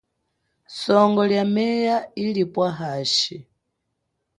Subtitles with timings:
[0.79, 3.47] Songo lia meya ilipwa hashi.